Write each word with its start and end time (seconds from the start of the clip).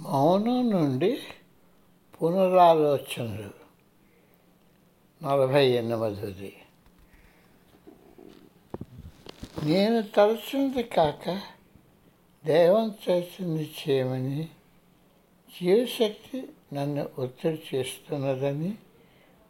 మౌనం 0.00 0.70
నుండి 0.70 1.18
పునరాలోచనలు. 2.22 3.50
నలభై 5.24 5.66
ఎనిమిదిది. 5.66 6.56
నేను 9.62 10.02
తలచింది 10.02 10.82
కాక 10.82 11.40
దైవం 12.46 12.94
చేసింది 13.10 13.74
చేయమని 13.88 14.48
జీవశక్తి 15.60 16.48
నన్ను 16.72 17.08
ఒత్తిడి 17.18 17.76
చేస్తున్నదని 17.76 18.74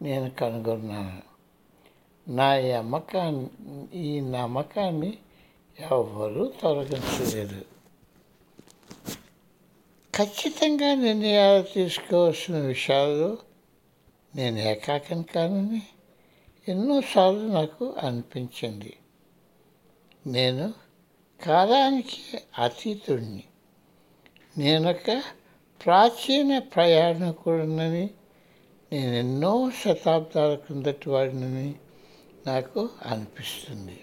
నేను 0.03 0.31
కనుగొన్నాను. 0.31 1.23
నా 2.29 2.57
ఈ 2.57 3.49
ఈ 3.95 4.21
నమ్మకాన్ని 4.21 5.19
ఎవ్వరూ 5.93 6.53
తొలగించలేదు. 6.63 7.80
ఖచ్చితంగా 10.15 10.95
నిర్ణయాలు 10.95 11.63
తీసుకోవాల్సిన 11.63 12.57
విషయాల్లో 12.59 13.39
నేను 14.37 14.59
ఏకాకం 14.59 15.23
కానని 15.23 15.83
ఎన్నోసార్లు 16.69 17.47
నాకు 17.49 17.97
అనిపించింది. 17.99 18.97
నేను 20.27 20.73
కాలానికి 21.43 22.39
అతీతుడిని 22.59 23.45
నేనొక 24.59 25.23
ప్రాచీన 25.85 26.59
ప్రయాణికుడినని 26.59 28.11
నేను 28.93 29.15
ఎన్నో 29.15 29.71
శతాబ్దాల 29.81 30.55
కిందటి 30.55 31.09
వాడినని 31.11 31.75
నాకు 32.47 32.89
అనిపిస్తుంది. 33.07 33.99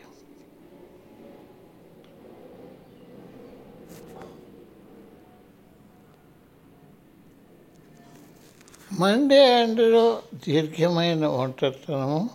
మండే 8.92 9.64
ఎండలో 9.64 10.22
దీర్ఘమైన 10.48 11.26
ఒంటరితనము 11.26 12.30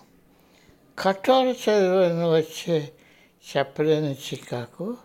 కఠోర 0.98 1.44
చదువులను 1.44 2.32
వచ్చే 2.36 2.92
చెప్పలేని 3.56 4.12
చికాకు 4.12 4.96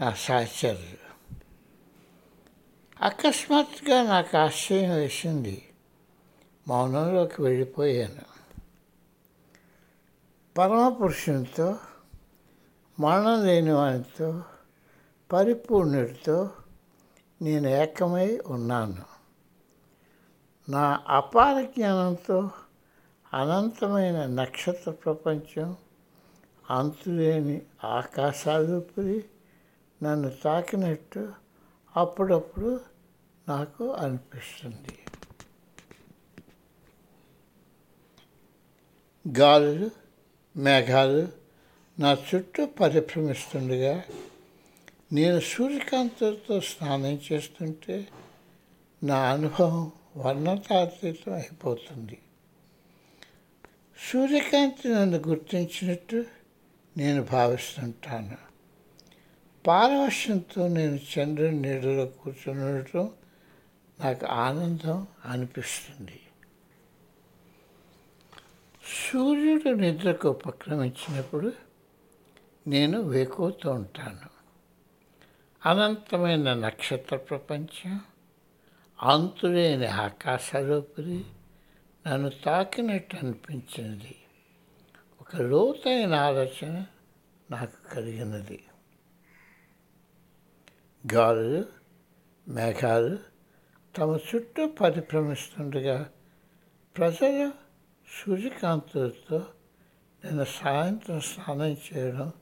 నా 0.00 0.12
సహచరులు. 0.12 1.08
అకస్మాత్తుగా 3.00 4.02
నాకు 4.02 4.38
ఆశ్చర్యం 4.38 4.90
వేసింది. 4.90 5.68
మౌనంలోకి 6.68 7.42
వెళ్ళిపోయాను. 7.42 8.38
పరమపురుషునితో 10.58 11.78
మరణం 13.00 13.46
లేని 13.46 13.72
వానితో 13.72 14.42
పరిపూర్ణుడితో 15.32 16.50
నేను 17.42 17.68
ఏకమై 17.68 18.40
ఉన్నాను. 18.46 19.17
నా 20.68 21.04
అపార 21.08 21.62
జ్ఞానంతో 21.62 22.50
అనంతమైన 23.34 24.26
నక్షత్ర 24.26 24.90
ప్రపంచం 24.90 25.76
అంతులేని 26.70 27.62
ఆకాశాలుపరి 27.84 29.24
నన్ను 30.02 30.30
తాకినట్టు 30.30 31.32
అప్పుడప్పుడు 31.96 32.80
నాకు 33.48 33.92
అనిపిస్తుంది. 33.92 34.98
గాలులు 39.38 39.90
మేఘాలు 40.56 41.28
నా 41.98 42.14
చుట్టూ 42.14 42.66
పరిభ్రమిస్తుండగా 42.66 44.02
నేను 45.12 45.40
సూర్యకాంతితో 45.40 46.60
స్నానం 46.60 47.20
చేస్తుంటే 47.32 48.08
నా 49.02 49.32
అనుభవం 49.32 49.92
వర్ణతాతీతం 50.18 51.32
అయిపోతుంది. 51.32 52.18
సూర్యకాంతి 54.12 54.88
నన్ను 54.88 55.18
గుర్తించినట్టు 55.18 56.24
నేను 56.96 57.22
భావిస్తుంటాను. 57.22 58.36
పారవశ్యంతో 59.66 60.68
నేను 60.68 60.98
చంద్రుని 61.18 61.60
నీడలో 61.60 62.06
కూర్చుండటం 62.06 63.10
నాకు 64.00 64.26
ఆనందం 64.26 65.06
అనిపిస్తుంది. 65.24 66.20
సూర్యుడు 68.84 69.68
నిద్రకు 69.68 70.28
ఉపక్రమించినప్పుడు 70.28 71.52
నేను 72.66 73.00
వేకువతో 73.00 73.72
ఉంటాను. 73.72 74.38
అనంతమైన 75.68 76.54
నక్షత్ర 76.54 77.16
ప్రపంచం 77.16 78.00
అంతులేని 79.02 79.86
ఆకాశాలోపరి 79.86 81.24
నన్ను 82.06 82.30
తాకినట్టు 82.44 83.16
అనిపించినది. 83.16 84.16
ఒక 85.20 85.36
లోతైన 85.36 86.14
ఆలోచన 86.14 86.86
నాకు 87.50 87.94
కలిగినది. 87.94 88.64
గాలులు 91.14 91.64
మేఘాలు 92.48 93.18
తమ 93.98 94.18
చుట్టూ 94.34 94.66
పరిభ్రమిస్తుండగా 94.66 96.10
ప్రజలు 96.96 97.52
సూర్యకాంతులతో 98.08 99.46
నిన్న 100.24 100.44
సాయంత్రం 100.44 101.20
స్నానం 101.20 101.76
చేయడం 101.94 102.32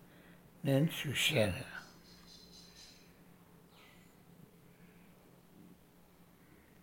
నేను 0.64 0.88
చూశాను. 1.06 1.75